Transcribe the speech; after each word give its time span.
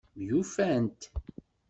Myufant. 0.17 0.99